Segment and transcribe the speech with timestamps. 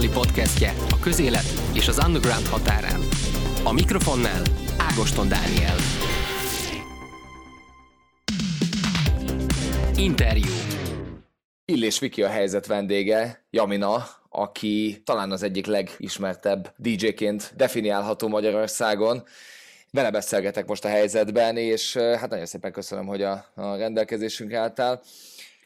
[0.00, 1.44] azonnali podcastje a közélet
[1.74, 3.00] és az underground határán.
[3.64, 4.42] A mikrofonnál
[4.78, 5.76] Ágoston Dániel.
[9.96, 10.50] Interjú.
[11.64, 19.22] Illés Viki a helyzet vendége, Jamina, aki talán az egyik legismertebb DJ-ként definiálható Magyarországon.
[19.90, 25.02] Vele beszélgetek most a helyzetben, és hát nagyon szépen köszönöm, hogy a, a rendelkezésünk álltál.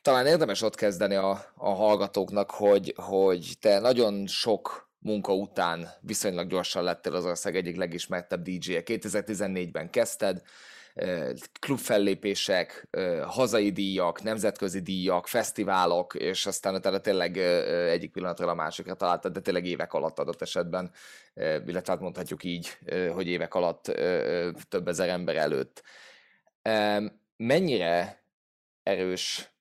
[0.05, 6.49] Talán érdemes ott kezdeni a, a hallgatóknak, hogy, hogy te nagyon sok munka után viszonylag
[6.49, 8.83] gyorsan lettél az ország egyik legismertebb DJ-je.
[8.85, 10.43] 2014-ben kezdted,
[11.61, 12.89] klubfellépések,
[13.27, 17.37] hazai díjak, nemzetközi díjak, fesztiválok, és aztán utána tényleg
[17.89, 20.91] egyik pillanatról a másikra találtad, de tényleg évek alatt adott esetben,
[21.66, 22.79] illetve hát mondhatjuk így,
[23.13, 23.85] hogy évek alatt
[24.69, 25.83] több ezer ember előtt.
[27.37, 28.23] Mennyire
[28.83, 29.54] erős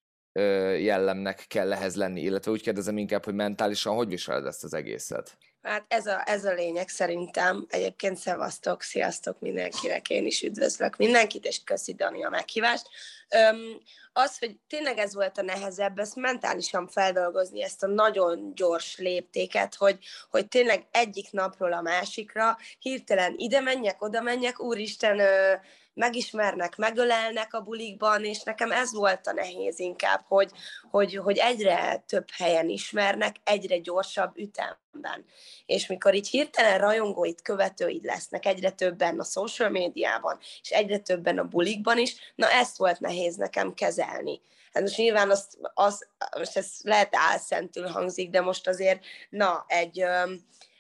[0.80, 5.38] jellemnek kell ehhez lenni, illetve úgy kérdezem inkább, hogy mentálisan hogy viseled ezt az egészet?
[5.64, 7.66] Hát ez a, ez a lényeg szerintem.
[7.70, 12.90] Egyébként szevasztok, sziasztok mindenkinek, én is üdvözlök mindenkit, és köszi Dani a meghívást.
[13.30, 13.82] Öm,
[14.14, 19.76] az, hogy tényleg ez volt a nehezebb, ezt mentálisan feldolgozni, ezt a nagyon gyors léptéket,
[19.76, 19.98] hogy,
[20.30, 25.54] hogy tényleg egyik napról a másikra hirtelen ide menjek, oda menjek, úristen, ö,
[25.94, 30.52] megismernek, megölelnek a bulikban, és nekem ez volt a nehéz inkább, hogy,
[30.92, 35.26] hogy, hogy egyre több helyen ismernek, egyre gyorsabb ütemben.
[35.66, 41.38] És mikor így hirtelen rajongóid, követőid lesznek egyre többen a social médiában, és egyre többen
[41.38, 44.42] a bulikban is, na ezt volt nehéz nekem kezelni.
[44.74, 46.08] Hát most nyilván azt, az,
[46.38, 50.06] most ez lehet álszentül hangzik, de most azért, na, egy,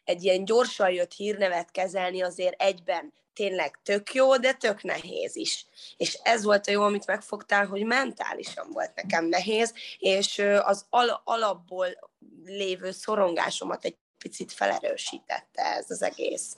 [0.03, 5.65] egy ilyen gyorsan jött hírnevet kezelni azért egyben tényleg tök jó, de tök nehéz is.
[5.97, 11.21] És ez volt a jó, amit megfogtál, hogy mentálisan volt nekem nehéz, és az al-
[11.23, 11.87] alapból
[12.45, 16.55] lévő szorongásomat egy picit felerősítette ez az egész.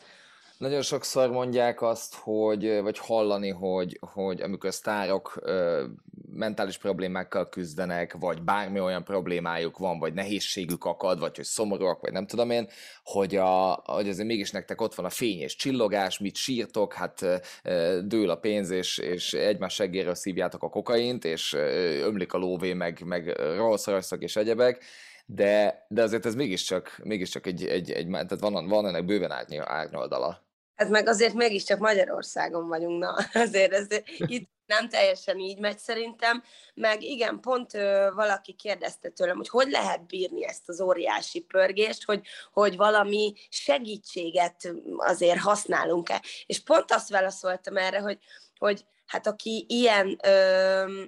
[0.58, 5.86] Nagyon sokszor mondják azt, hogy, vagy hallani, hogy, hogy amikor sztárok ö,
[6.32, 12.12] mentális problémákkal küzdenek, vagy bármi olyan problémájuk van, vagy nehézségük akad, vagy hogy szomorúak, vagy
[12.12, 12.70] nem tudom én,
[13.04, 17.22] hogy, a, hogy azért mégis nektek ott van a fény és csillogás, mit sírtok, hát
[17.64, 21.54] ö, dől a pénz, és, és egymás seggéről szívjátok a kokaint, és
[22.04, 23.86] ömlik a lóvé, meg, meg rolls
[24.20, 24.84] és egyebek,
[25.26, 30.45] de, de azért ez mégiscsak, mégiscsak egy, egy, egy tehát van, van ennek bőven árnyoldala.
[30.76, 33.88] Ez meg azért mégiscsak Magyarországon vagyunk, na, azért ez
[34.18, 36.44] itt nem teljesen így megy szerintem,
[36.74, 42.04] meg igen, pont ö, valaki kérdezte tőlem, hogy hogy lehet bírni ezt az óriási pörgést,
[42.04, 42.22] hogy,
[42.52, 46.24] hogy valami segítséget azért használunk-e.
[46.46, 48.18] És pont azt válaszoltam erre, hogy,
[48.58, 51.04] hogy hát aki ilyen ö,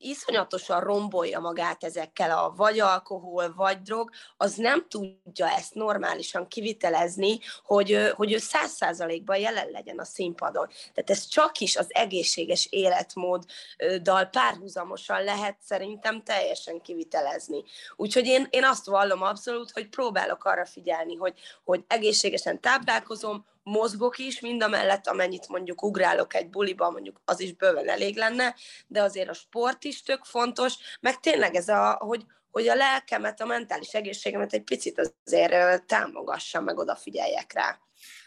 [0.00, 7.38] iszonyatosan rombolja magát ezekkel a vagy alkohol, vagy drog, az nem tudja ezt normálisan kivitelezni,
[7.64, 10.68] hogy, hogy ő száz százalékban jelen legyen a színpadon.
[10.68, 17.64] Tehát ez csak is az egészséges életmóddal párhuzamosan lehet szerintem teljesen kivitelezni.
[17.96, 21.34] Úgyhogy én, én azt vallom abszolút, hogy próbálok arra figyelni, hogy,
[21.64, 27.40] hogy egészségesen táplálkozom, mozgok is, mind a mellett, amennyit mondjuk ugrálok egy buliba, mondjuk az
[27.40, 28.54] is bőven elég lenne,
[28.86, 33.40] de azért a sport is tök fontos, meg tényleg ez a, hogy, hogy a lelkemet,
[33.40, 37.78] a mentális egészségemet egy picit azért támogassam, meg odafigyeljek rá.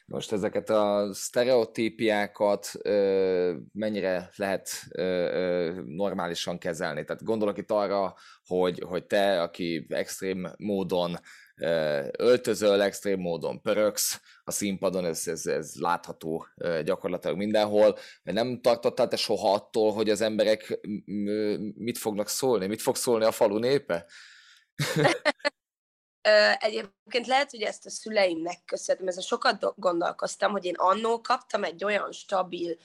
[0.05, 7.03] Most ezeket a sztereotípiákat ö, mennyire lehet ö, ö, normálisan kezelni?
[7.03, 8.15] Tehát gondolok itt arra,
[8.45, 11.19] hogy, hogy te, aki extrém módon
[12.17, 16.47] öltözöl, extrém módon pöröksz a színpadon, ez, ez, ez látható
[16.83, 17.97] gyakorlatilag mindenhol.
[18.23, 20.79] Nem tartottál te soha attól, hogy az emberek
[21.75, 22.67] mit fognak szólni?
[22.67, 24.05] Mit fog szólni a falu népe?
[26.59, 31.83] Egyébként lehet, hogy ezt a szüleimnek köszönhetem, ezzel sokat gondolkoztam, hogy én annó kaptam egy
[31.83, 32.77] olyan stabil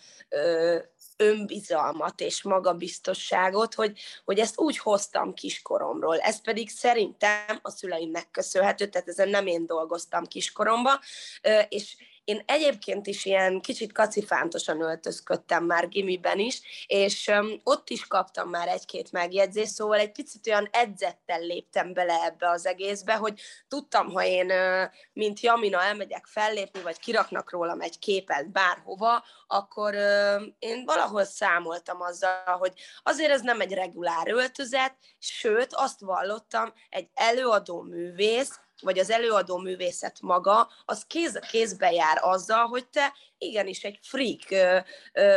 [1.16, 6.18] önbizalmat és magabiztosságot, hogy, hogy ezt úgy hoztam kiskoromról.
[6.18, 11.00] Ez pedig szerintem a szüleimnek köszönhető, tehát ezen nem én dolgoztam kiskoromba,
[11.68, 11.96] és
[12.28, 17.30] én egyébként is ilyen kicsit kacifántosan öltözködtem már gimiben is, és
[17.62, 22.66] ott is kaptam már egy-két megjegyzést, szóval egy picit olyan edzettel léptem bele ebbe az
[22.66, 24.52] egészbe, hogy tudtam, ha én,
[25.12, 29.94] mint Jamina, elmegyek fellépni, vagy kiraknak rólam egy képet bárhova, akkor
[30.58, 32.72] én valahol számoltam azzal, hogy
[33.02, 39.56] azért ez nem egy regulár öltözet, sőt, azt vallottam, egy előadó művész, vagy az előadó
[39.56, 44.42] művészet maga, az kéz a kézbe jár azzal, hogy te igenis egy freak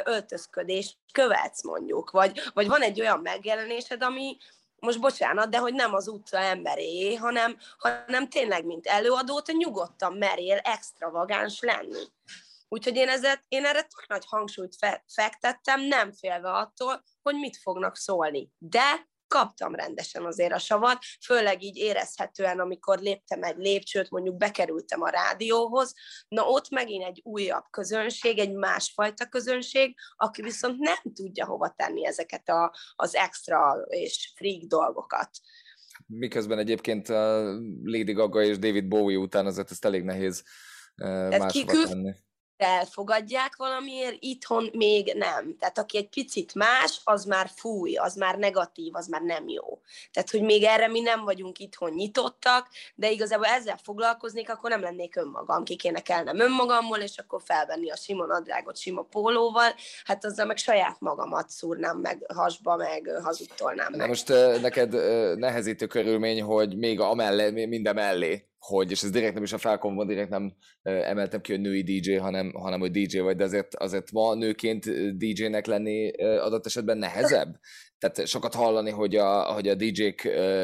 [0.04, 4.38] öltözködést követsz mondjuk, vagy, vagy van egy olyan megjelenésed, ami,
[4.80, 10.14] most bocsánat, de hogy nem az utca emberé, hanem, hanem tényleg, mint előadó, te nyugodtan
[10.14, 12.04] merjél extravagáns lenni.
[12.70, 17.58] Úgyhogy én, ezért, én erre tök nagy hangsúlyt fe, fektettem, nem félve attól, hogy mit
[17.58, 18.52] fognak szólni.
[18.58, 25.02] De kaptam rendesen azért a savat, főleg így érezhetően, amikor léptem egy lépcsőt, mondjuk bekerültem
[25.02, 25.94] a rádióhoz,
[26.28, 32.06] na ott megint egy újabb közönség, egy másfajta közönség, aki viszont nem tudja hova tenni
[32.06, 35.30] ezeket a, az extra és freak dolgokat.
[36.08, 37.42] Miközben egyébként a
[37.84, 40.44] Lady Gaga és David Bowie után azért ezt elég nehéz
[40.96, 42.14] máshova tenni
[42.62, 45.58] elfogadják valamiért, itthon még nem.
[45.60, 49.82] Tehát aki egy picit más, az már fúj, az már negatív, az már nem jó.
[50.12, 54.82] Tehát, hogy még erre mi nem vagyunk itthon nyitottak, de igazából ezzel foglalkoznék, akkor nem
[54.82, 59.74] lennék önmagam, ki kéne kellnem önmagammal, és akkor felvenni a sima nadrágot sima pólóval,
[60.04, 64.00] hát azzal meg saját magamat szúrnám meg hasba, meg hazudtolnám meg.
[64.00, 64.28] Na most
[64.62, 64.94] neked
[65.38, 69.58] nehezítő körülmény, hogy még a mellé, minden mellé hogy, és ez direkt nem is a
[69.58, 73.76] felkomban, direkt nem emeltem ki, hogy női DJ, hanem, hanem hogy DJ vagy, de azért,
[73.76, 74.86] azért ma nőként
[75.18, 77.60] DJ-nek lenni adott esetben nehezebb?
[77.98, 80.22] Tehát sokat hallani, hogy a, hogy a DJ-k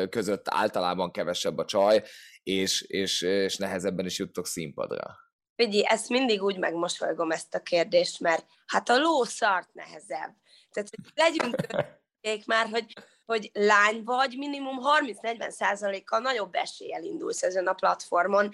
[0.09, 2.03] között általában kevesebb a csaj,
[2.43, 5.17] és, és, és nehezebben is juttok színpadra.
[5.55, 10.35] Figyelj, ezt mindig úgy megmosolygom ezt a kérdést, mert hát a ló szart nehezebb.
[10.71, 11.55] Tehát legyünk
[12.45, 12.93] már, hogy
[13.27, 14.79] hogy lány vagy, minimum
[15.21, 18.51] 30-40 százalékkal nagyobb eséllyel indulsz ezen a platformon.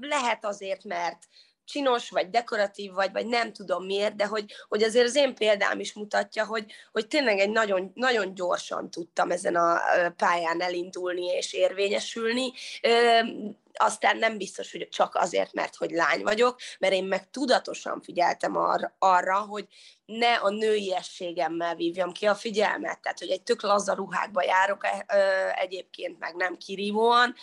[0.00, 1.18] Lehet azért, mert
[1.64, 5.80] csinos, vagy dekoratív vagy, vagy nem tudom miért, de hogy, hogy azért az én példám
[5.80, 9.80] is mutatja, hogy, hogy tényleg egy nagyon, nagyon gyorsan tudtam ezen a
[10.16, 12.52] pályán elindulni és érvényesülni
[13.72, 18.56] aztán nem biztos, hogy csak azért, mert hogy lány vagyok, mert én meg tudatosan figyeltem
[18.56, 19.66] arra, arra hogy
[20.04, 24.86] ne a nőiességemmel vívjam ki a figyelmet, tehát hogy egy tök laza ruhákba járok
[25.54, 27.34] egyébként, meg nem kirívóan,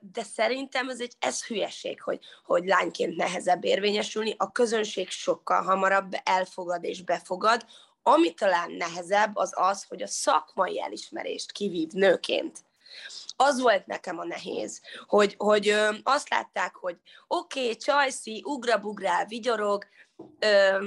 [0.00, 6.12] de szerintem ez egy ez hülyeség, hogy, hogy lányként nehezebb érvényesülni, a közönség sokkal hamarabb
[6.24, 7.64] elfogad és befogad,
[8.02, 12.58] ami talán nehezebb, az az, hogy a szakmai elismerést kivív nőként
[13.36, 16.96] az volt nekem a nehéz, hogy, hogy ö, azt látták, hogy
[17.26, 19.84] oké, okay, csajszi, ugrabugrál, vigyorog,
[20.38, 20.78] ö,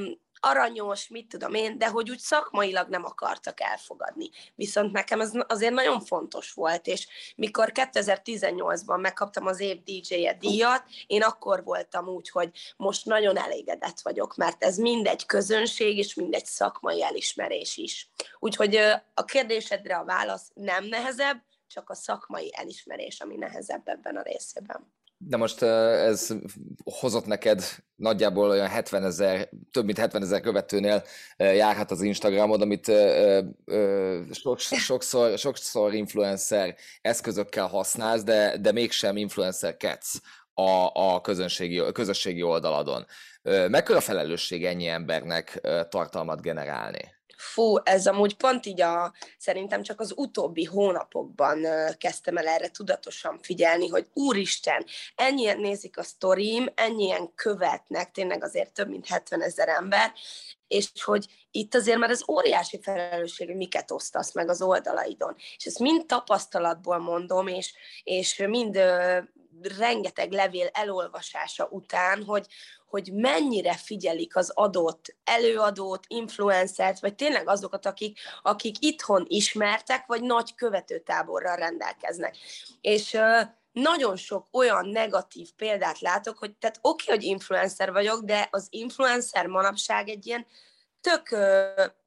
[0.45, 4.29] aranyos, mit tudom én, de hogy úgy szakmailag nem akartak elfogadni.
[4.55, 10.83] Viszont nekem ez azért nagyon fontos volt, és mikor 2018-ban megkaptam az év DJ-je díjat,
[11.07, 16.45] én akkor voltam úgy, hogy most nagyon elégedett vagyok, mert ez mindegy közönség, és mindegy
[16.45, 18.11] szakmai elismerés is.
[18.39, 18.75] Úgyhogy
[19.13, 24.93] a kérdésedre a válasz nem nehezebb, csak a szakmai elismerés, ami nehezebb ebben a részében.
[25.17, 26.33] De most ez
[26.83, 27.63] hozott neked
[27.95, 31.03] nagyjából olyan 70 ezer, több mint 70 ezer követőnél
[31.37, 32.91] járhat az Instagramod, amit
[34.77, 40.21] sokszor, sokszor influencer eszközökkel használsz, de, de mégsem influencerkedsz
[40.53, 43.05] a, a közönségi, a közösségi oldaladon.
[43.43, 45.59] Mekkora felelősség ennyi embernek
[45.89, 47.14] tartalmat generálni?
[47.37, 51.65] Fú, ez amúgy pont így a, szerintem csak az utóbbi hónapokban
[51.97, 54.85] kezdtem el erre tudatosan figyelni, hogy úristen,
[55.15, 60.13] ennyien nézik a sztorim, ennyien követnek, tényleg azért több mint 70 ezer ember,
[60.67, 65.35] és hogy itt azért már az óriási felelősség, hogy miket osztasz meg az oldalaidon.
[65.57, 67.73] És ezt mind tapasztalatból mondom, és,
[68.03, 68.79] és mind
[69.61, 72.45] rengeteg levél elolvasása után, hogy,
[72.87, 80.21] hogy mennyire figyelik az adott előadót, influencert, vagy tényleg azokat, akik, akik itthon ismertek, vagy
[80.21, 82.37] nagy követőtáborral rendelkeznek.
[82.81, 83.17] És
[83.71, 88.67] nagyon sok olyan negatív példát látok, hogy tehát oké, okay, hogy influencer vagyok, de az
[88.69, 90.45] influencer manapság egy ilyen
[91.01, 91.29] tök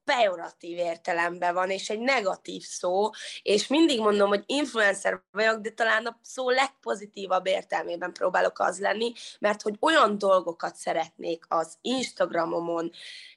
[0.08, 3.10] pejoratív értelemben van, és egy negatív szó,
[3.42, 9.12] és mindig mondom, hogy influencer vagyok, de talán a szó legpozitívabb értelmében próbálok az lenni,
[9.38, 12.90] mert hogy olyan dolgokat szeretnék az Instagramomon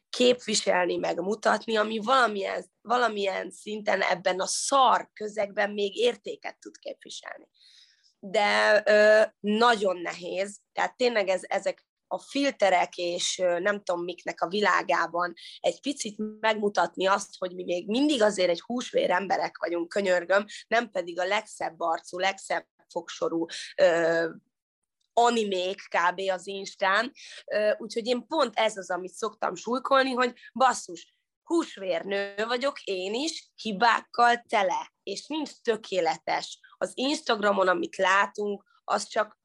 [0.10, 7.48] képviselni, meg mutatni, ami valamilyen, valamilyen szinten ebben a szar közegben még értéket tud képviselni.
[8.20, 14.48] De ö, nagyon nehéz, tehát tényleg ez, ezek a filterek és nem tudom miknek a
[14.48, 20.46] világában egy picit megmutatni azt, hogy mi még mindig azért egy húsvér emberek vagyunk, könyörgöm,
[20.68, 23.46] nem pedig a legszebb arcú, legszebb fogsorú
[25.14, 26.20] animék kb.
[26.32, 27.12] az Instán,
[27.78, 34.44] úgyhogy én pont ez az, amit szoktam súlykolni, hogy basszus, húsvérnő vagyok én is, hibákkal
[34.48, 36.60] tele, és nincs tökéletes.
[36.78, 39.40] Az Instagramon, amit látunk, az csak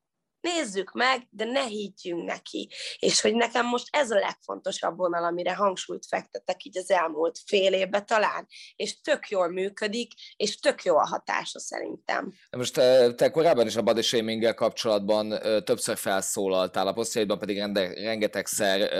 [0.55, 2.69] nézzük meg, de ne higgyünk neki.
[2.99, 7.73] És hogy nekem most ez a legfontosabb vonal, amire hangsúlyt fektetek így az elmúlt fél
[7.73, 12.33] évben talán, és tök jól működik, és tök jó a hatása szerintem.
[12.51, 17.59] Most te, te korábban is a body shaming kapcsolatban ö, többször felszólaltál, a posztjaidban pedig
[17.59, 18.93] rende, rengetegszer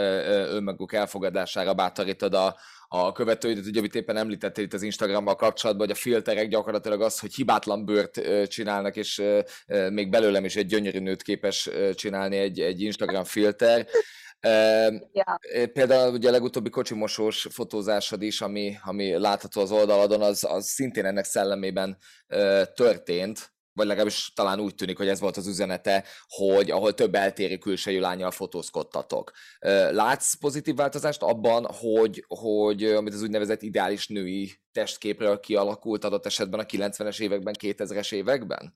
[0.51, 2.57] önmaguk elfogadására bátorítod a,
[2.89, 7.19] a követőidet, ugye, amit éppen említettél itt az Instagrammal kapcsolatban, hogy a filterek gyakorlatilag az,
[7.19, 9.23] hogy hibátlan bőrt csinálnak, és
[9.91, 13.87] még belőlem is egy gyönyörű nőt képes csinálni egy, egy Instagram filter.
[15.13, 15.39] Ja.
[15.73, 21.05] Például ugye a legutóbbi kocsimosós fotózásod is, ami, ami látható az oldaladon, az, az szintén
[21.05, 21.99] ennek szellemében
[22.75, 27.57] történt vagy legalábbis talán úgy tűnik, hogy ez volt az üzenete, hogy ahol több eltérő
[27.57, 29.33] külsejű lányjal fotózkodtatok.
[29.91, 36.61] Látsz pozitív változást abban, hogy, hogy amit az úgynevezett ideális női testképről kialakult adott esetben
[36.61, 38.75] a 90-es években, 2000-es években?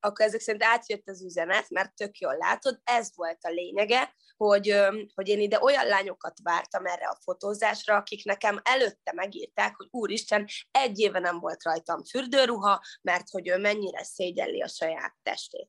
[0.00, 4.74] Akkor ezek szerint átjött az üzenet, mert tök jól látod, ez volt a lényege, hogy,
[5.14, 10.46] hogy én ide olyan lányokat vártam erre a fotózásra, akik nekem előtte megírták, hogy úristen,
[10.70, 15.68] egy éve nem volt rajtam fürdőruha, mert hogy ő mennyire szégyelli a saját testét.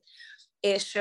[0.60, 1.00] És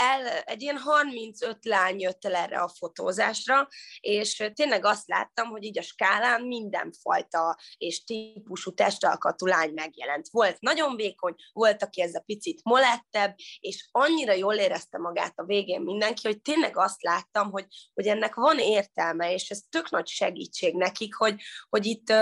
[0.00, 3.68] el, egy ilyen 35 lány jött el erre a fotózásra,
[4.00, 10.28] és tényleg azt láttam, hogy így a skálán mindenfajta és típusú testalkatú lány megjelent.
[10.30, 15.44] Volt nagyon vékony, volt, aki ez a picit molettebb, és annyira jól érezte magát a
[15.44, 20.06] végén mindenki, hogy tényleg azt láttam, hogy, hogy ennek van értelme, és ez tök nagy
[20.06, 22.12] segítség nekik, hogy, hogy itt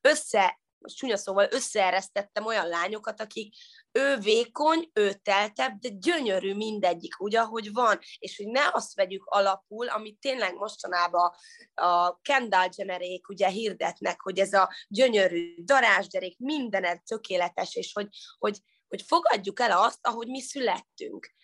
[0.00, 3.54] össze most csúnya szóval összeeresztettem olyan lányokat, akik
[3.98, 9.24] ő vékony, ő teltebb, de gyönyörű mindegyik, úgy, ahogy van, és hogy ne azt vegyük
[9.24, 11.30] alapul, amit tényleg mostanában
[11.74, 18.58] a Kendall Jennerék ugye hirdetnek, hogy ez a gyönyörű darázsderék, mindened tökéletes, és hogy, hogy,
[18.88, 21.36] hogy fogadjuk el azt, ahogy mi születtünk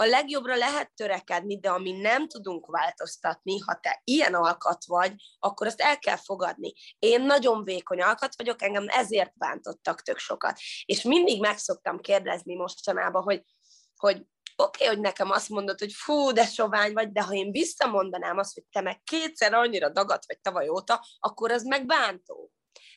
[0.00, 5.66] a legjobbra lehet törekedni, de ami nem tudunk változtatni, ha te ilyen alkat vagy, akkor
[5.66, 6.72] azt el kell fogadni.
[6.98, 10.58] Én nagyon vékony alkat vagyok, engem ezért bántottak tök sokat.
[10.84, 13.42] És mindig meg szoktam kérdezni mostanában, hogy,
[13.96, 14.16] hogy
[14.56, 18.38] oké, okay, hogy nekem azt mondod, hogy fú, de sovány vagy, de ha én visszamondanám
[18.38, 22.50] azt, hogy te meg kétszer annyira dagat vagy tavaly óta, akkor az meg bántó.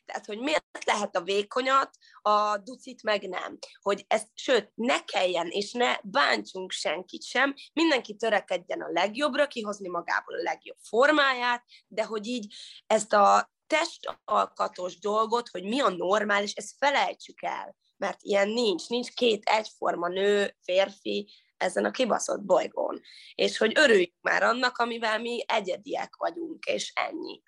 [0.05, 1.89] Tehát, hogy miért lehet a vékonyat,
[2.21, 3.57] a ducit meg nem.
[3.81, 9.89] Hogy ezt, sőt, ne kelljen, és ne bántsunk senkit sem, mindenki törekedjen a legjobbra, kihozni
[9.89, 12.53] magából a legjobb formáját, de hogy így
[12.87, 19.09] ezt a testalkatos dolgot, hogy mi a normális, ezt felejtsük el, mert ilyen nincs, nincs
[19.09, 23.01] két egyforma nő, férfi, ezen a kibaszott bolygón.
[23.35, 27.41] És hogy örüljünk már annak, amivel mi egyediek vagyunk, és ennyi.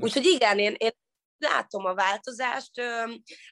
[0.00, 0.90] Úgyhogy igen, én, én
[1.38, 2.70] látom a változást,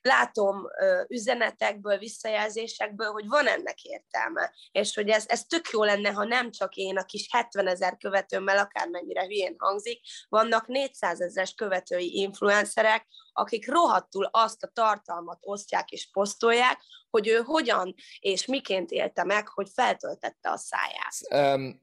[0.00, 0.62] látom
[1.08, 6.50] üzenetekből, visszajelzésekből, hogy van ennek értelme, és hogy ez, ez tök jó lenne, ha nem
[6.50, 13.06] csak én a kis 70 ezer követőmmel, akármennyire hülyén hangzik, vannak 400 ezeres követői influencerek,
[13.32, 19.48] akik rohadtul azt a tartalmat osztják és posztolják, hogy ő hogyan és miként élte meg,
[19.48, 21.54] hogy feltöltette a száját.
[21.54, 21.82] Um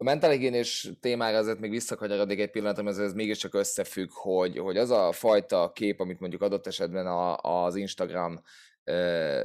[0.00, 4.90] a mentálhigiénés témára azért még visszakanyarodik egy pillanat, ez, ez mégiscsak összefügg, hogy, hogy az
[4.90, 8.42] a fajta kép, amit mondjuk adott esetben a, az Instagram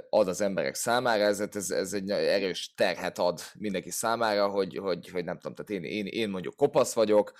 [0.09, 5.09] ad az emberek számára, ez, ez, ez egy erős terhet ad mindenki számára, hogy, hogy,
[5.09, 7.31] hogy nem tudom, tehát én, én, én mondjuk kopasz vagyok,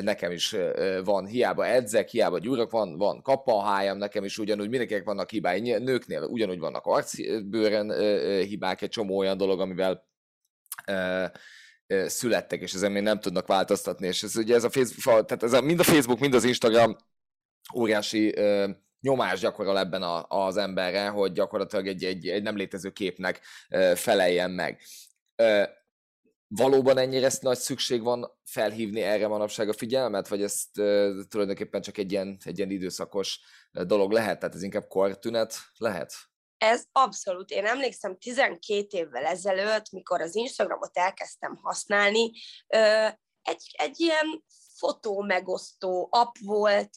[0.00, 0.56] nekem is
[1.04, 6.22] van, hiába edzek, hiába gyúrok, van, van kappahájam, nekem is ugyanúgy, mindenkinek vannak hibái, nőknél
[6.22, 7.92] ugyanúgy vannak arcbőren
[8.42, 10.08] hibák, egy csomó olyan dolog, amivel
[12.06, 15.52] születtek, és ezen még nem tudnak változtatni, és ez ugye ez a Facebook, tehát ez
[15.52, 16.96] a, mind a Facebook, mind az Instagram
[17.74, 18.68] óriási ö,
[19.00, 23.92] nyomás gyakorol ebben a, az emberre, hogy gyakorlatilag egy, egy, egy nem létező képnek ö,
[23.96, 24.80] feleljen meg.
[25.36, 25.62] Ö,
[26.48, 31.80] valóban ennyire ezt nagy szükség van felhívni erre manapság a figyelmet, vagy ez ö, tulajdonképpen
[31.80, 33.40] csak egy ilyen, egy ilyen időszakos
[33.72, 36.29] dolog lehet, tehát ez inkább kortünet lehet?
[36.60, 37.50] Ez abszolút.
[37.50, 42.30] Én emlékszem 12 évvel ezelőtt, mikor az Instagramot elkezdtem használni,
[43.42, 44.44] egy, egy ilyen
[44.76, 46.94] fotó megosztó app volt,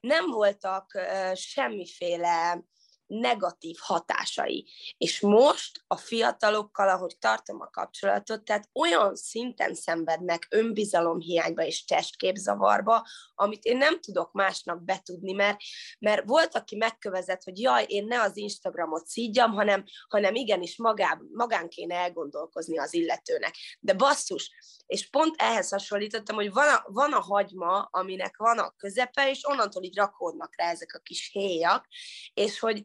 [0.00, 1.00] nem voltak
[1.34, 2.64] semmiféle
[3.06, 4.68] negatív hatásai.
[4.98, 13.06] És most a fiatalokkal, ahogy tartom a kapcsolatot, tehát olyan szinten szenvednek önbizalomhiányba és testképzavarba,
[13.34, 15.58] amit én nem tudok másnak betudni, mert,
[15.98, 21.18] mert volt, aki megkövezett, hogy jaj, én ne az Instagramot szígyam, hanem, hanem igenis magá,
[21.32, 23.54] magán kéne elgondolkozni az illetőnek.
[23.80, 24.50] De basszus,
[24.86, 29.40] és pont ehhez hasonlítottam, hogy van a, van a hagyma, aminek van a közepe, és
[29.42, 31.86] onnantól így rakódnak rá ezek a kis héjak,
[32.34, 32.82] és hogy,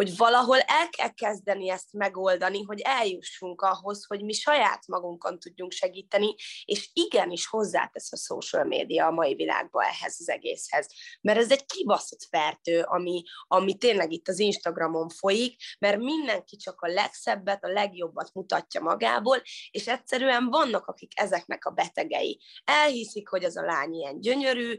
[0.00, 5.72] hogy valahol el kell kezdeni ezt megoldani, hogy eljussunk ahhoz, hogy mi saját magunkon tudjunk
[5.72, 10.86] segíteni, és igenis hozzátesz a social média a mai világba ehhez az egészhez.
[11.20, 16.80] Mert ez egy kibaszott fertő, ami, ami tényleg itt az Instagramon folyik, mert mindenki csak
[16.80, 22.40] a legszebbet, a legjobbat mutatja magából, és egyszerűen vannak, akik ezeknek a betegei.
[22.64, 24.76] Elhiszik, hogy az a lány ilyen gyönyörű,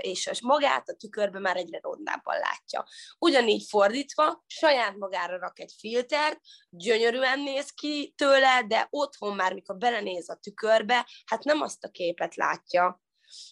[0.00, 2.86] és magát a tükörbe már egyre rondábban látja.
[3.18, 6.40] Ugyanígy fordítva, saját magára rak egy filtert,
[6.70, 11.88] gyönyörűen néz ki tőle, de otthon már, mikor belenéz a tükörbe, hát nem azt a
[11.88, 13.02] képet látja,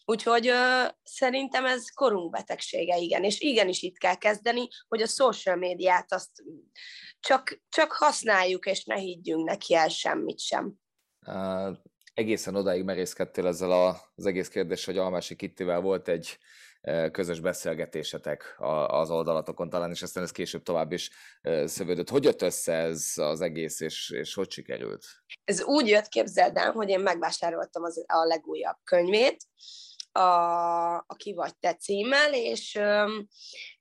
[0.05, 5.57] Úgyhogy ö, szerintem ez korunk betegsége, igen, és igenis itt kell kezdeni, hogy a social
[5.57, 6.31] médiát azt
[7.21, 10.75] csak, csak használjuk, és ne higgyünk neki el semmit sem.
[11.27, 11.77] Uh,
[12.15, 16.39] egészen odáig merészkedtél ezzel a, az egész kérdés, hogy Almási Kittivel volt egy
[17.13, 18.55] közös beszélgetésetek
[18.87, 21.11] az oldalatokon talán, és aztán ez később tovább is
[21.65, 22.09] szövődött.
[22.09, 25.07] Hogy jött össze ez az egész, és, és hogy sikerült?
[25.45, 29.37] Ez úgy jött, képzeld el, hogy én megvásároltam az, a legújabb könyvét,
[30.13, 33.27] a, a Ki vagy te címmel, és um,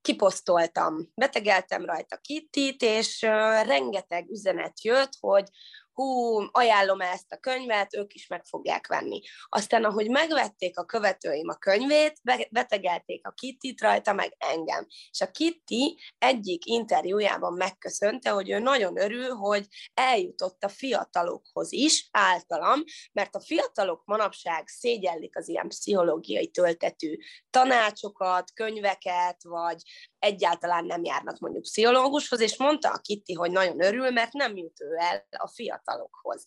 [0.01, 1.11] kiposztoltam.
[1.15, 5.49] Betegeltem rajta Kittit, és uh, rengeteg üzenet jött, hogy
[5.95, 9.21] hú, ajánlom ezt a könyvet, ők is meg fogják venni.
[9.49, 14.87] Aztán, ahogy megvették a követőim a könyvét, betegelték a Kittit rajta, meg engem.
[15.09, 22.09] És a Kitty egyik interjújában megköszönte, hogy ő nagyon örül, hogy eljutott a fiatalokhoz is,
[22.11, 27.17] általam, mert a fiatalok manapság szégyellik az ilyen pszichológiai töltetű
[27.49, 29.81] tanácsokat, könyveket, vagy
[30.25, 34.81] egyáltalán nem járnak mondjuk pszichológushoz, és mondta a Kitty, hogy nagyon örül, mert nem jut
[34.81, 36.43] ő el a fiatalokhoz.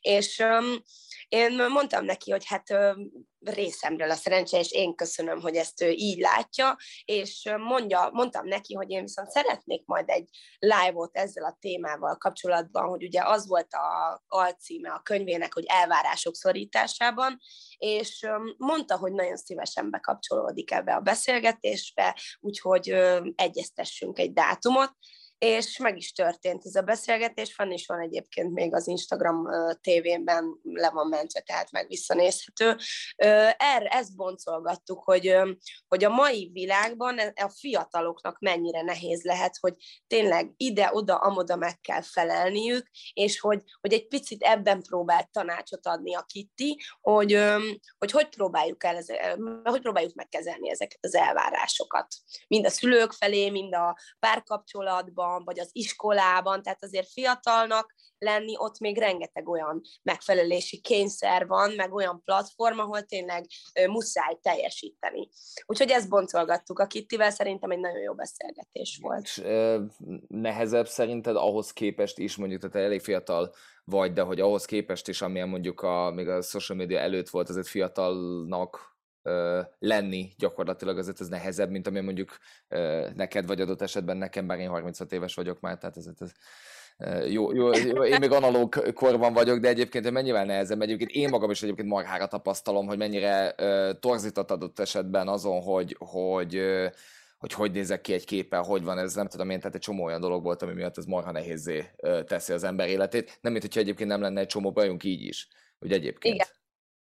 [0.00, 0.82] És um,
[1.28, 3.10] én mondtam neki, hogy hát um,
[3.44, 8.74] részemről a szerencse, és én köszönöm, hogy ezt ő így látja, és mondja, mondtam neki,
[8.74, 13.72] hogy én viszont szeretnék majd egy live-ot ezzel a témával kapcsolatban, hogy ugye az volt
[13.72, 17.38] a alcíme a könyvének, hogy elvárások szorításában,
[17.78, 22.88] és mondta, hogy nagyon szívesen bekapcsolódik ebbe a beszélgetésbe, úgyhogy
[23.34, 24.92] egyeztessünk egy dátumot,
[25.44, 29.48] és meg is történt ez a beszélgetés, fenn is van egyébként még az Instagram
[29.80, 32.76] tévében le van mentve, tehát meg visszanézhető.
[33.56, 35.36] Erre ezt boncolgattuk, hogy,
[35.88, 39.74] hogy a mai világban e, a fiataloknak mennyire nehéz lehet, hogy
[40.06, 46.14] tényleg ide-oda, amoda meg kell felelniük, és hogy, hogy egy picit ebben próbált tanácsot adni
[46.14, 47.32] a Kitty, hogy
[47.98, 49.02] hogy, hogy próbáljuk el,
[49.62, 52.06] hogy próbáljuk megkezelni ezeket az elvárásokat.
[52.48, 58.78] Mind a szülők felé, mind a párkapcsolatban, vagy az iskolában, tehát azért fiatalnak lenni, ott
[58.78, 63.46] még rengeteg olyan megfelelési kényszer van, meg olyan platform, ahol tényleg
[63.80, 65.28] ö, muszáj teljesíteni.
[65.66, 69.22] Úgyhogy ezt boncolgattuk a Kittivel, szerintem egy nagyon jó beszélgetés volt.
[69.22, 69.82] És, ö,
[70.28, 75.22] nehezebb szerinted ahhoz képest is, mondjuk, tehát elég fiatal vagy, de hogy ahhoz képest is,
[75.22, 78.91] amilyen mondjuk a, még a social media előtt volt, azért fiatalnak
[79.78, 82.36] lenni gyakorlatilag azért ez nehezebb, mint ami mondjuk
[83.14, 86.32] neked vagy adott esetben nekem, bár én 36 éves vagyok már, tehát ez, ez
[87.28, 91.50] jó, jó, jó, én még analóg korban vagyok, de egyébként mennyivel nehezebb, egyébként én magam
[91.50, 96.60] is egyébként marhára tapasztalom, hogy mennyire uh, torzított adott esetben azon, hogy, hogy
[97.42, 100.04] hogy hogy nézek ki egy képen, hogy van ez, nem tudom én, tehát egy csomó
[100.04, 101.90] olyan dolog volt, ami miatt ez marha nehézé
[102.26, 103.38] teszi az ember életét.
[103.40, 106.34] Nem, mint hogyha egyébként nem lenne egy csomó bajunk így is, hogy egyébként.
[106.34, 106.46] Igen.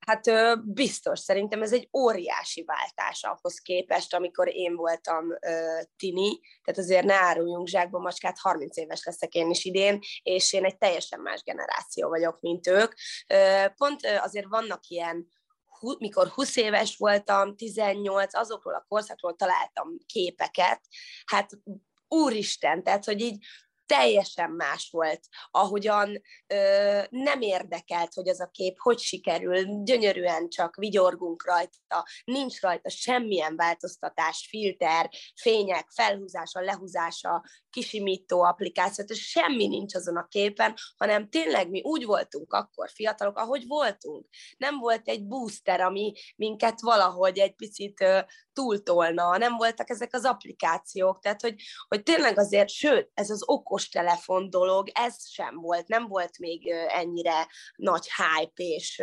[0.07, 0.31] Hát
[0.65, 7.05] biztos, szerintem ez egy óriási váltás ahhoz képest, amikor én voltam ö, tini, tehát azért
[7.05, 11.43] ne áruljunk zsákba macskát, 30 éves leszek én is idén, és én egy teljesen más
[11.43, 12.93] generáció vagyok, mint ők.
[13.27, 15.29] Ö, pont ö, azért vannak ilyen
[15.99, 20.81] mikor 20 éves voltam, 18, azokról a korszakról találtam képeket,
[21.25, 21.51] hát
[22.09, 23.45] úristen, tehát hogy így
[23.87, 25.21] teljesen más volt,
[25.51, 32.61] ahogyan ö, nem érdekelt, hogy az a kép hogy sikerül, gyönyörűen csak vigyorgunk rajta, nincs
[32.61, 40.75] rajta semmilyen változtatás, filter, fények, felhúzása, lehúzása, kisimító applikáció, tehát semmi nincs azon a képen,
[40.97, 44.27] hanem tényleg mi úgy voltunk akkor fiatalok, ahogy voltunk.
[44.57, 48.21] Nem volt egy booster, ami minket valahogy egy picit ö,
[48.53, 51.55] túltolna, nem voltak ezek az applikációk, tehát hogy,
[51.89, 53.43] hogy tényleg azért, sőt, ez az
[53.75, 59.03] okostelefon dolog, ez sem volt, nem volt még ennyire nagy hype, és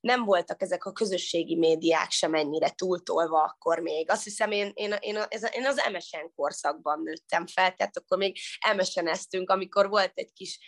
[0.00, 4.10] nem voltak ezek a közösségi médiák sem ennyire túltolva akkor még.
[4.10, 5.18] Azt hiszem, én, én, én,
[5.52, 8.36] én az MSN korszakban nőttem fel, tehát akkor még
[8.76, 10.58] MSN-eztünk, amikor volt egy kis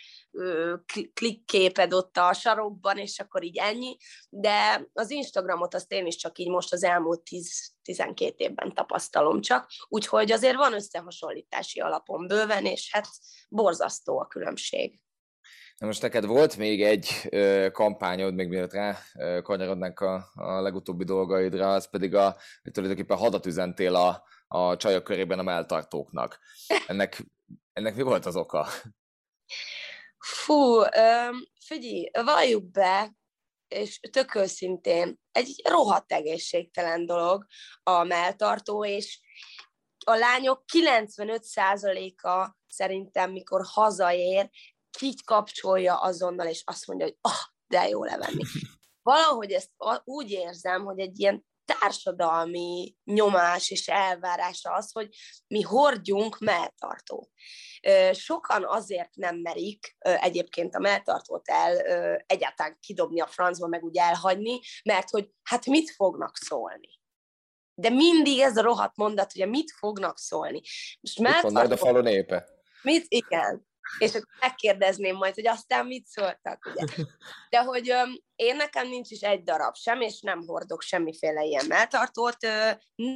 [1.13, 3.97] klikképed ott a sarokban, és akkor így ennyi,
[4.29, 7.21] de az Instagramot azt én is csak így most az elmúlt
[7.85, 13.07] 10-12 évben tapasztalom csak, úgyhogy azért van összehasonlítási alapon bőven, és hát
[13.49, 14.99] borzasztó a különbség.
[15.77, 20.61] Na most neked volt még egy ö, kampányod, még mielőtt rá ö, kanyarodnánk a, a
[20.61, 26.39] legutóbbi dolgaidra, az pedig a, hogy tulajdonképpen hadat üzentél a, a csajok körében a melltartóknak.
[26.87, 27.25] Ennek,
[27.73, 28.67] ennek mi volt az oka?
[30.17, 30.81] Fú,
[31.65, 33.15] figyelj, valljuk be,
[33.67, 37.45] és tök őszintén, egy rohadt egészségtelen dolog
[37.83, 39.19] a melltartó, és
[40.05, 44.49] a lányok 95%-a szerintem, mikor hazaér,
[45.01, 48.43] így kapcsolja azonnal, és azt mondja, hogy ah, de jó levenni.
[49.01, 49.71] Valahogy ezt
[50.03, 51.45] úgy érzem, hogy egy ilyen
[51.79, 55.09] társadalmi nyomás és elvárása az, hogy
[55.47, 57.29] mi hordjunk melltartót.
[58.11, 61.77] Sokan azért nem merik egyébként a melltartót el
[62.25, 66.99] egyáltalán kidobni a francba, meg úgy elhagyni, mert hogy hát mit fognak szólni.
[67.75, 70.61] De mindig ez a rohadt mondat, hogy mit fognak szólni.
[71.01, 71.61] Most melltartó...
[71.61, 72.47] Mit a falon épe?
[72.81, 73.05] Mit?
[73.07, 73.67] Igen
[73.99, 77.05] és akkor megkérdezném majd, hogy aztán mit szóltak, ugye.
[77.49, 78.01] De hogy ö,
[78.35, 82.43] én nekem nincs is egy darab sem, és nem hordok semmiféle ilyen melltartót.
[82.43, 82.71] Ö,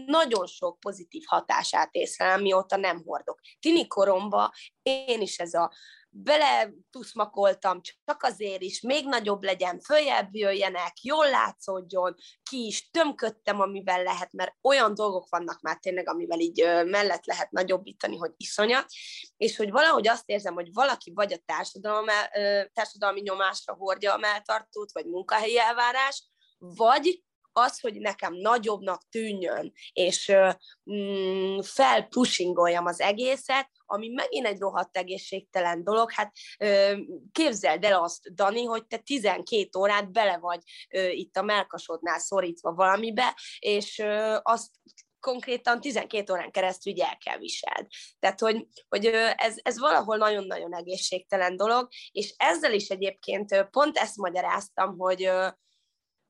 [0.05, 3.39] nagyon sok pozitív hatását észlelem, mióta nem hordok.
[3.59, 5.71] Tini koromba én is ez a
[6.13, 12.15] bele tuszmakoltam, csak azért is, még nagyobb legyen, följebb jöjjenek, jól látszódjon,
[12.49, 17.51] ki is tömködtem, amivel lehet, mert olyan dolgok vannak már tényleg, amivel így mellett lehet
[17.51, 18.85] nagyobbítani, hogy iszonyat,
[19.37, 22.05] és hogy valahogy azt érzem, hogy valaki vagy a társadalom,
[22.73, 26.23] társadalmi nyomásra hordja a melltartót, vagy munkahelyi elvárás,
[26.57, 30.31] vagy az, hogy nekem nagyobbnak tűnjön, és
[30.91, 36.11] mm, felpushingoljam az egészet, ami megint egy rohadt egészségtelen dolog.
[36.11, 36.31] Hát
[37.31, 40.59] képzeld el azt, Dani, hogy te 12 órát bele vagy
[41.11, 44.03] itt a melkasodnál szorítva valamibe, és
[44.41, 44.69] azt
[45.19, 47.87] konkrétan 12 órán keresztül így el kell viseld.
[48.19, 54.17] Tehát, hogy, hogy ez, ez valahol nagyon-nagyon egészségtelen dolog, és ezzel is egyébként pont ezt
[54.17, 55.31] magyaráztam, hogy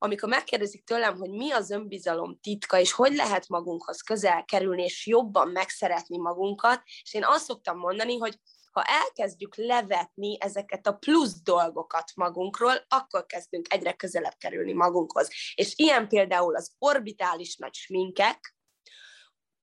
[0.04, 5.08] amikor megkérdezik tőlem, hogy mi az önbizalom titka, és hogy lehet magunkhoz közel kerülni, és
[5.08, 8.40] jobban megszeretni magunkat, és én azt szoktam mondani, hogy
[8.72, 15.30] ha elkezdjük levetni ezeket a plusz dolgokat magunkról, akkor kezdünk egyre közelebb kerülni magunkhoz.
[15.56, 18.56] És ilyen például az orbitális nagy sminkek,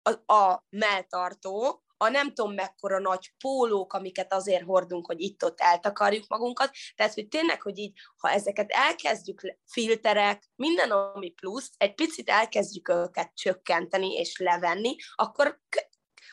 [0.02, 6.28] a, a melltartó, a nem tudom mekkora nagy pólók, amiket azért hordunk, hogy itt-ott eltakarjuk
[6.28, 6.70] magunkat.
[6.94, 12.88] Tehát, hogy tényleg, hogy így, ha ezeket elkezdjük filterek, minden, ami plusz, egy picit elkezdjük
[12.88, 15.60] őket csökkenteni és levenni, akkor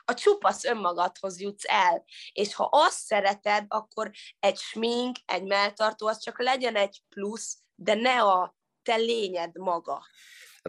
[0.05, 2.05] a csupasz önmagadhoz jutsz el.
[2.31, 7.93] És ha azt szereted, akkor egy smink, egy melltartó, az csak legyen egy plusz, de
[7.93, 10.05] ne a te lényed maga.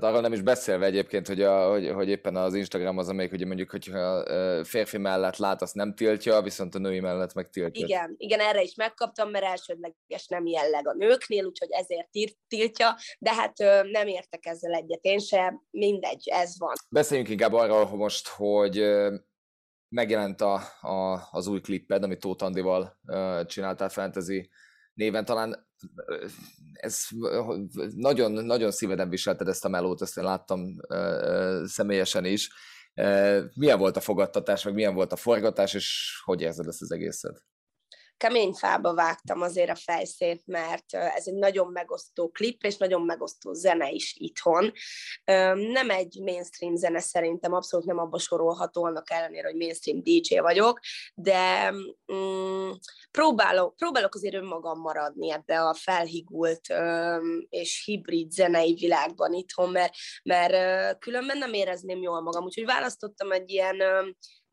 [0.00, 3.32] Hát arról nem is beszélve egyébként, hogy, a, hogy, hogy éppen az Instagram az, amelyik
[3.32, 4.24] ugye mondjuk, hogyha
[4.64, 7.86] férfi mellett lát, azt nem tiltja, viszont a női mellett meg tiltja.
[7.86, 12.08] Igen, igen, erre is megkaptam, mert elsődleges nem jelleg a nőknél, úgyhogy ezért
[12.48, 13.58] tiltja, de hát
[13.90, 16.74] nem értek ezzel egyet én sem, mindegy, ez van.
[16.90, 18.84] Beszéljünk inkább arról hogy most, hogy
[19.88, 22.98] megjelent a, a, az új klipped, amit Tóth Andival
[23.46, 24.50] csináltál fantasy
[24.96, 25.66] néven, talán
[26.72, 27.06] ez
[27.94, 30.76] nagyon, nagyon szíveden viselted ezt a melót, ezt én láttam
[31.64, 32.50] személyesen is.
[33.54, 37.44] Milyen volt a fogadtatás, meg milyen volt a forgatás, és hogy érzed ezt az egészet?
[38.16, 43.52] Kemény fába vágtam azért a fejszét, mert ez egy nagyon megosztó klip, és nagyon megosztó
[43.52, 44.72] zene is itthon.
[45.54, 50.80] Nem egy mainstream zene szerintem, abszolút nem abba sorolható, annak ellenére, hogy mainstream DJ vagyok,
[51.14, 51.70] de
[52.12, 52.70] mm,
[53.10, 56.60] próbálok, próbálok azért önmagam maradni ebbe a felhigult
[57.48, 63.50] és hibrid zenei világban itthon, mert, mert különben nem érezném jól magam, úgyhogy választottam egy
[63.50, 63.76] ilyen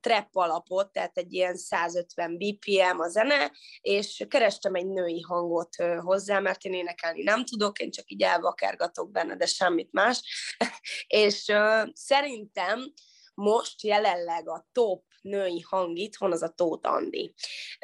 [0.04, 6.40] trap alapot, tehát egy ilyen 150 BPM a zene, és kerestem egy női hangot hozzá,
[6.40, 10.22] mert én énekelni nem tudok, én csak így elvakergatok benne, de semmit más.
[11.08, 12.94] és uh, szerintem
[13.34, 17.34] most jelenleg a top női hang itthon az a Tóth Andi.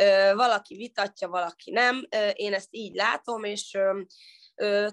[0.01, 3.77] Uh, valaki vitatja, valaki nem, uh, én ezt így látom, és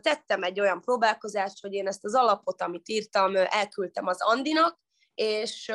[0.01, 4.81] tettem egy olyan próbálkozást, hogy én ezt az alapot, amit írtam, elküldtem az Andinak,
[5.15, 5.73] és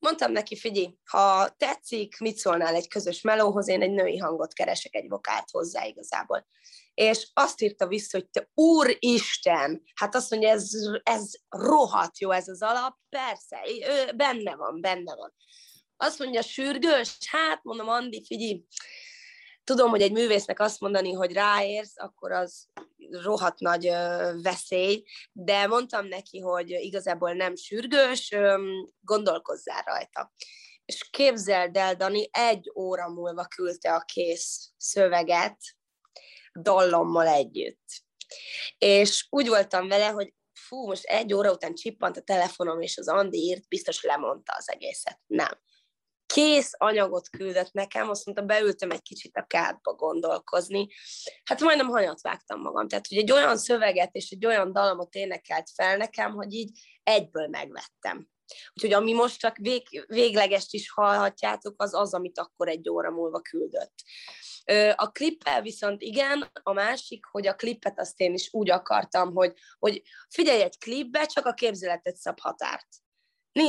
[0.00, 4.94] Mondtam neki, figyelj, ha tetszik, mit szólnál egy közös melóhoz, én egy női hangot keresek,
[4.94, 6.46] egy vokált hozzá igazából.
[6.94, 10.70] És azt írta vissza, hogy te úristen, hát azt mondja, ez,
[11.02, 15.34] ez rohadt jó ez az alap, persze, ő, benne van, benne van.
[15.96, 18.64] Azt mondja, sürgős, hát mondom, Andi, figyelj,
[19.70, 22.66] tudom, hogy egy művésznek azt mondani, hogy ráérsz, akkor az
[23.10, 23.86] rohadt nagy
[24.42, 28.34] veszély, de mondtam neki, hogy igazából nem sürgős,
[29.00, 30.32] gondolkozzál rajta.
[30.84, 35.58] És képzeld el, Dani, egy óra múlva küldte a kész szöveget,
[36.60, 37.84] dallommal együtt.
[38.78, 43.08] És úgy voltam vele, hogy fú, most egy óra után csippant a telefonom, és az
[43.08, 45.20] Andi írt, biztos lemondta az egészet.
[45.26, 45.60] Nem.
[46.32, 50.88] Kész anyagot küldött nekem, azt mondta, beültem egy kicsit a kádba gondolkozni.
[51.44, 52.88] Hát majdnem hanyat vágtam magam.
[52.88, 57.48] Tehát, hogy egy olyan szöveget és egy olyan dalomot énekelt fel nekem, hogy így egyből
[57.48, 58.28] megvettem.
[58.74, 63.40] Úgyhogy ami most csak vég, véglegest is hallhatjátok, az az, amit akkor egy óra múlva
[63.40, 63.94] küldött.
[64.94, 69.52] A klippel viszont igen, a másik, hogy a klippet azt én is úgy akartam, hogy,
[69.78, 72.88] hogy figyelj egy klipbe, csak a képzeletet szab határt.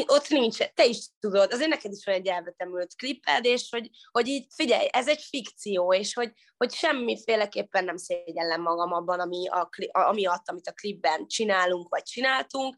[0.05, 4.27] Ott nincs, te is tudod, azért neked is van egy elvetemült klipped, és hogy, hogy
[4.27, 9.69] így figyelj, ez egy fikció, és hogy, hogy semmiféleképpen nem szégyellem magam abban, ami a,
[9.91, 12.75] amiatt, amit a klipben csinálunk, vagy csináltunk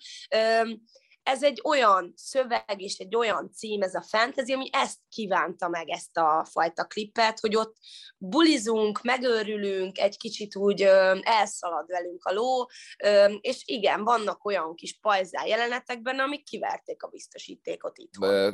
[1.23, 5.89] ez egy olyan szöveg és egy olyan cím, ez a fantasy, ami ezt kívánta meg,
[5.89, 7.75] ezt a fajta klippet, hogy ott
[8.17, 12.69] bulizunk, megőrülünk, egy kicsit úgy ö, elszalad velünk a ló,
[13.03, 18.13] ö, és igen, vannak olyan kis pajzál jelenetekben, amik kiverték a biztosítékot itt.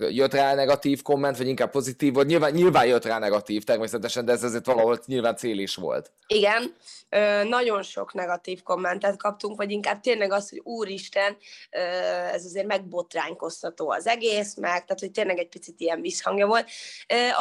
[0.10, 4.32] Jött rá negatív komment, vagy inkább pozitív, vagy nyilván, nyilván jött rá negatív természetesen, de
[4.32, 6.12] ez azért valahol nyilván cél is volt.
[6.28, 6.76] Igen,
[7.10, 11.38] ö, nagyon sok negatív kommentet kaptunk, vagy inkább tényleg az, hogy úristen,
[11.72, 11.80] ö,
[12.34, 16.70] ez azért megbotránykoztató az egész, meg tehát, hogy tényleg egy picit ilyen visszhangja volt.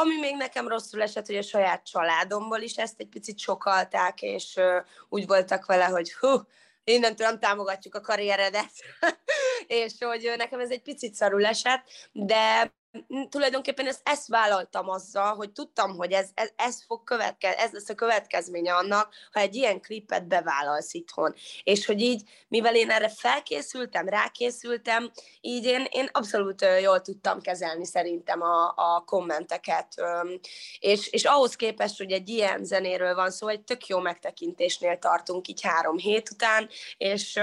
[0.01, 4.61] Ami még nekem rosszul esett, hogy a saját családomból is ezt egy picit sokalták, és
[5.09, 6.29] úgy voltak vele, hogy hú,
[6.85, 8.71] innentől nem támogatjuk a karrieredet,
[9.67, 12.73] és hogy nekem ez egy picit szarul esett, de
[13.29, 17.89] tulajdonképpen ezt, ezt vállaltam azzal, hogy tudtam, hogy ez, ez, ez, fog követke, ez lesz
[17.89, 21.35] a következménye annak, ha egy ilyen klipet bevállalsz itthon.
[21.63, 27.87] És hogy így, mivel én erre felkészültem, rákészültem, így én, én abszolút jól tudtam kezelni
[27.87, 29.95] szerintem a, a kommenteket.
[30.79, 35.49] És, és ahhoz képest, hogy egy ilyen zenéről van szó, egy tök jó megtekintésnél tartunk
[35.49, 37.41] így három hét után, és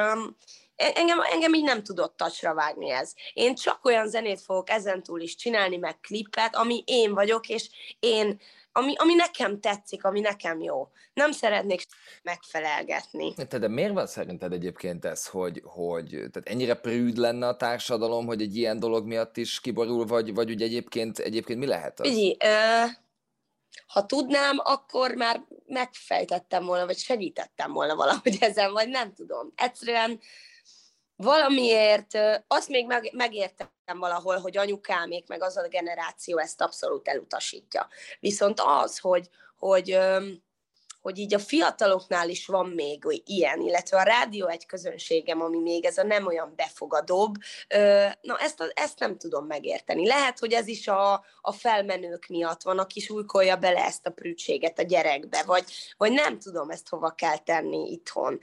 [0.75, 3.13] engem, engem így nem tudott tacsra vágni ez.
[3.33, 8.39] Én csak olyan zenét fogok ezentúl is csinálni, meg klippet, ami én vagyok, és én,
[8.71, 10.88] ami, ami nekem tetszik, ami nekem jó.
[11.13, 11.85] Nem szeretnék
[12.23, 13.33] megfelelgetni.
[13.33, 18.25] Te, de miért van szerinted egyébként ez, hogy, hogy tehát ennyire prűd lenne a társadalom,
[18.25, 22.07] hogy egy ilyen dolog miatt is kiborul, vagy, vagy ugye egyébként, egyébként mi lehet az?
[22.07, 22.83] Ügyi, ö,
[23.88, 29.53] ha tudnám, akkor már megfejtettem volna, vagy segítettem volna valahogy ezen, vagy nem tudom.
[29.55, 30.19] Egyszerűen
[31.15, 33.12] valamiért azt még meg,
[33.99, 37.88] valahol, hogy anyukámék, meg az a generáció ezt abszolút elutasítja.
[38.19, 39.97] Viszont az, hogy, hogy
[41.05, 45.85] hogy így a fiataloknál is van még ilyen, illetve a rádió egy közönségem, ami még
[45.85, 47.33] ez a nem olyan befogadóbb,
[48.21, 50.07] na ezt, ezt nem tudom megérteni.
[50.07, 54.79] Lehet, hogy ez is a, a felmenők miatt van, aki súlykolja bele ezt a prűtséget
[54.79, 55.63] a gyerekbe, vagy,
[55.97, 58.39] vagy nem tudom ezt hova kell tenni itthon.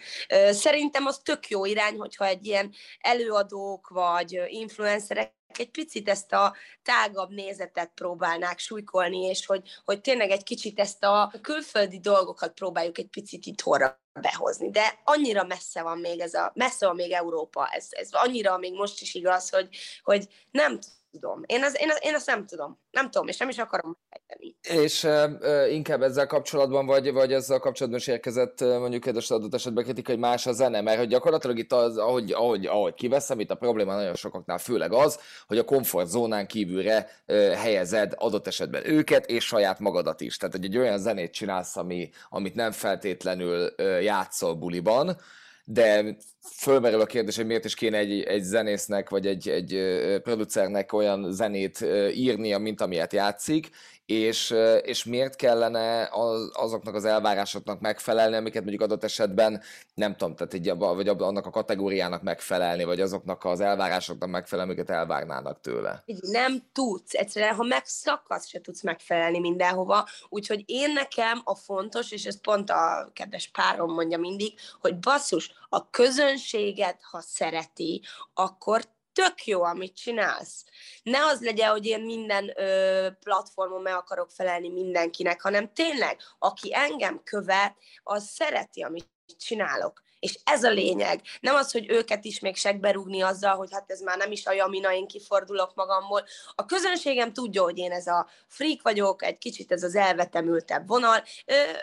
[0.50, 6.54] Szerintem az tök jó irány, hogyha egy ilyen előadók vagy influencerek egy picit ezt a
[6.82, 12.98] tágabb nézetet próbálnák súlykolni, és hogy, hogy tényleg egy kicsit ezt a külföldi dolgokat próbáljuk
[12.98, 14.70] egy picit itthonra behozni.
[14.70, 18.74] De annyira messze van még ez a, messze van még Európa, ez, ez annyira még
[18.74, 19.68] most is igaz, hogy,
[20.02, 20.78] hogy nem
[21.12, 21.42] tudom.
[21.46, 22.78] Én, az, én, az, én azt nem tudom.
[22.90, 24.56] Nem tudom, és nem is akarom megfejteni.
[24.82, 29.84] És uh, inkább ezzel kapcsolatban, vagy, vagy ezzel kapcsolatban is érkezett mondjuk kedves adott esetben
[29.84, 33.50] kritika, hogy más a zene, mert hogy gyakorlatilag itt az, ahogy, ahogy, ahogy kiveszem, itt
[33.50, 39.26] a probléma nagyon sokaknál főleg az, hogy a komfortzónán kívülre uh, helyezed adott esetben őket
[39.26, 40.36] és saját magadat is.
[40.36, 45.16] Tehát, hogy egy olyan zenét csinálsz, ami, amit nem feltétlenül uh, játszol buliban,
[45.64, 49.80] de fölmerül a kérdés, hogy miért is kéne egy, egy zenésznek vagy egy, egy
[50.22, 51.80] producernek olyan zenét
[52.14, 53.70] írnia, mint amilyet játszik,
[54.06, 59.62] és, és miért kellene az, azoknak az elvárásoknak megfelelni, amiket mondjuk adott esetben
[59.94, 64.90] nem tudom, tehát egy, vagy annak a kategóriának megfelelni, vagy azoknak az elvárásoknak megfelelni, amiket
[64.90, 66.04] elvárnának tőle.
[66.20, 72.24] Nem tudsz, egyszerűen, ha megszakadsz, se tudsz megfelelni mindenhova, úgyhogy én nekem a fontos, és
[72.24, 75.90] ez pont a kedves párom mondja mindig, hogy basszus, a
[76.32, 78.02] közönséget, ha szereti,
[78.34, 80.64] akkor tök jó, amit csinálsz.
[81.02, 86.74] Ne az legyen, hogy én minden ö, platformon meg akarok felelni mindenkinek, hanem tényleg, aki
[86.74, 90.02] engem követ, az szereti, amit csinálok.
[90.22, 91.20] És ez a lényeg.
[91.40, 94.52] Nem az, hogy őket is még segberúgni azzal, hogy hát ez már nem is a
[94.52, 96.24] Jamina, én kifordulok magamból.
[96.54, 101.22] A közönségem tudja, hogy én ez a freak vagyok, egy kicsit ez az elvetemültebb vonal.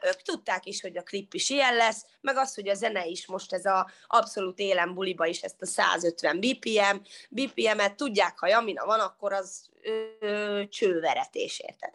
[0.03, 3.27] Ők tudták is, hogy a klip is ilyen lesz, meg az, hogy a zene is
[3.27, 6.97] most ez a abszolút élen buliba is ezt a 150 BPM,
[7.29, 9.78] BPM-et tudják, ha Jamina van, akkor az ö,
[10.69, 11.93] csőveretés, érted?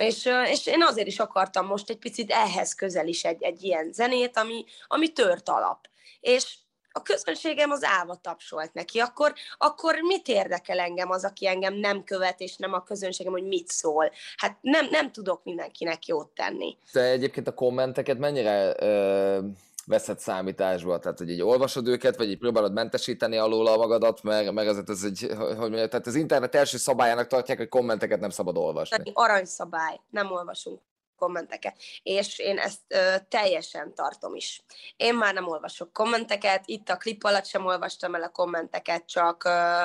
[0.00, 3.92] És, és én azért is akartam most egy picit ehhez közel is egy, egy ilyen
[3.92, 5.88] zenét, ami, ami tört alap.
[6.20, 6.54] És
[6.96, 12.04] a közönségem az állva tapsolt neki, akkor, akkor mit érdekel engem az, aki engem nem
[12.04, 14.12] követ, és nem a közönségem, hogy mit szól?
[14.36, 16.76] Hát nem, nem tudok mindenkinek jót tenni.
[16.92, 19.38] Te egyébként a kommenteket mennyire ö,
[19.86, 20.98] veszed számításba?
[20.98, 24.90] Tehát, hogy így olvasod őket, vagy így próbálod mentesíteni alól a magadat, mert, mert azért
[24.90, 29.10] ez egy, hogy mondjam, tehát az internet első szabályának tartják, hogy kommenteket nem szabad olvasni.
[29.14, 30.80] Aranyszabály, nem olvasunk
[31.16, 34.62] kommenteket, és én ezt ö, teljesen tartom is.
[34.96, 39.44] Én már nem olvasok kommenteket, itt a klip alatt sem olvastam el a kommenteket, csak
[39.44, 39.84] ö,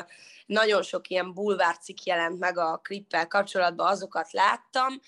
[0.52, 5.00] nagyon sok ilyen bulvárcikk jelent meg a klippel kapcsolatban, azokat láttam,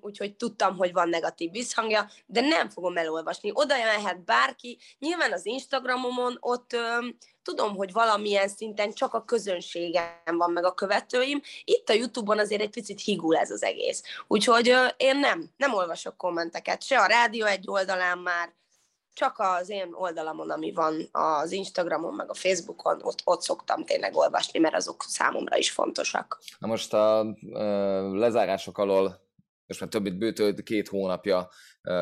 [0.00, 3.50] úgyhogy tudtam, hogy van negatív visszhangja, de nem fogom elolvasni.
[3.54, 6.76] Oda mehet bárki, nyilván az Instagramomon ott
[7.48, 11.40] tudom, hogy valamilyen szinten csak a közönségem van, meg a követőim.
[11.64, 14.02] Itt a Youtube-on azért egy picit higul ez az egész.
[14.26, 18.56] Úgyhogy én nem, nem olvasok kommenteket, se a rádió egy oldalán már,
[19.12, 24.16] csak az én oldalamon, ami van az Instagramon, meg a Facebookon, ott, ott szoktam tényleg
[24.16, 26.38] olvasni, mert azok számomra is fontosak.
[26.58, 27.36] Na most a
[28.12, 29.26] lezárások alól
[29.66, 31.48] most már több mint bőtő, két hónapja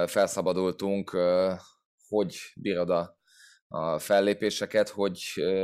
[0.06, 1.16] felszabadultunk.
[2.08, 3.15] Hogy bírod a,
[3.68, 5.20] a fellépéseket, hogy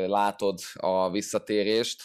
[0.07, 2.03] látod a visszatérést,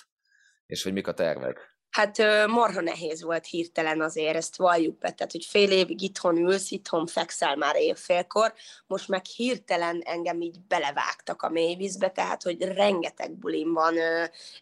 [0.65, 1.77] és hogy mik a tervek?
[1.97, 6.71] hát marha nehéz volt hirtelen azért, ezt valljuk be, tehát hogy fél évig itthon ülsz,
[6.71, 8.53] itthon fekszel már évfélkor,
[8.87, 13.95] most meg hirtelen engem így belevágtak a mélyvízbe, tehát hogy rengeteg bulim van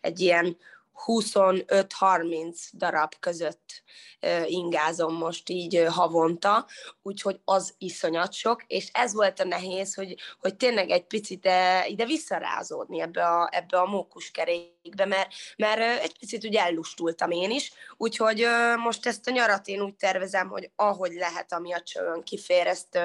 [0.02, 0.58] egy ilyen
[1.06, 3.84] 25-30 darab között
[4.46, 6.68] ingázom most így havonta,
[7.02, 11.50] úgyhogy az iszonyat sok, és ez volt a nehéz, hogy, hogy tényleg egy picit
[11.88, 13.86] ide visszarázódni ebbe a, ebbe a
[14.86, 18.46] mókuskerékbe, mert, mert egy picit úgy ellustultam én is, úgyhogy
[18.84, 23.00] most ezt a nyarat én úgy tervezem, hogy ahogy lehet, ami a csövön kifér, ezt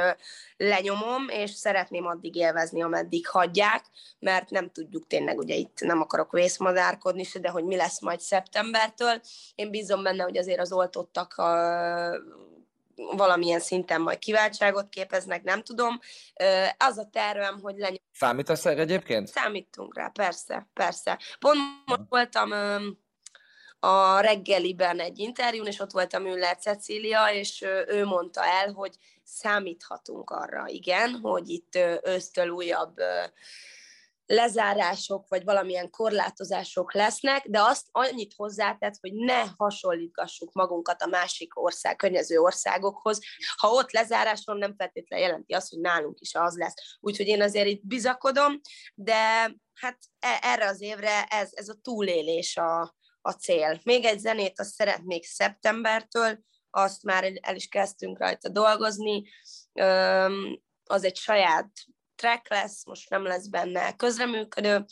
[0.56, 3.84] lenyomom, és szeretném addig élvezni, ameddig hagyják,
[4.18, 8.20] mert nem tudjuk tényleg, ugye itt nem akarok vészmadárkodni se, de hogy mi lesz majd
[8.20, 9.20] szeptembertől.
[9.54, 11.48] Én bízom benne, hogy azért az oltottak a,
[13.16, 15.98] valamilyen szinten majd kiváltságot képeznek, nem tudom.
[16.78, 17.98] Az a tervem, hogy lenyom...
[18.12, 19.28] Számítasz erre egyébként?
[19.28, 21.18] Számítunk rá, persze, persze.
[21.38, 22.52] Pont most voltam
[23.80, 28.94] a reggeliben egy interjún, és ott volt a Müller Cecília, és ő mondta el, hogy
[29.24, 32.94] számíthatunk arra, igen, hogy itt ősztől újabb
[34.30, 41.60] lezárások, vagy valamilyen korlátozások lesznek, de azt annyit hozzátett, hogy ne hasonlítgassuk magunkat a másik
[41.62, 43.18] ország, környező országokhoz.
[43.56, 46.74] Ha ott lezárás van, nem feltétlenül jelenti azt, hogy nálunk is az lesz.
[47.00, 48.60] Úgyhogy én azért itt bizakodom,
[48.94, 53.80] de hát e, erre az évre ez, ez a túlélés a, a cél.
[53.82, 56.38] Még egy zenét azt szeretnék szeptembertől,
[56.70, 59.22] azt már el is kezdtünk rajta dolgozni,
[60.84, 61.70] az egy saját
[62.20, 64.84] track lesz, most nem lesz benne közreműködő,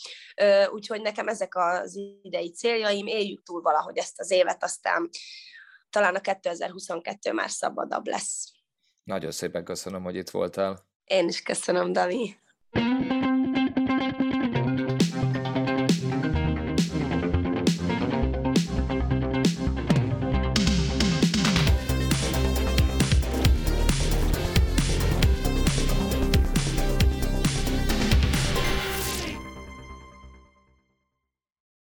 [0.71, 5.09] úgyhogy nekem ezek az idei céljaim, éljük túl valahogy ezt az évet, aztán
[5.91, 8.53] talán a 2022 már szabadabb lesz.
[9.03, 10.87] Nagyon szépen köszönöm, hogy itt voltál.
[11.05, 12.41] Én is köszönöm, Dani.
[12.71, 13.17] thank you